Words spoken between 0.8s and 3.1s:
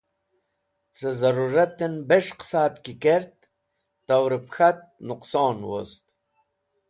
Cẽ zẽrũratẽn bes̃h qẽsat ki